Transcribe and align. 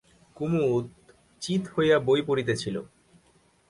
কুমুদ 0.35 0.85
চিত 1.41 1.63
হইয়া 1.73 1.97
বই 1.99 2.21
পড়িতেছিল। 2.21 2.75